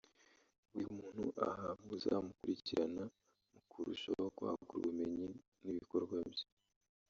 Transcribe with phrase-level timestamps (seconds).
[0.71, 3.03] buri muntu ahabwa uzamukurikirana
[3.51, 5.27] mu kurushaho kwagura ubumenyi
[5.63, 6.45] n’ibikorwa bye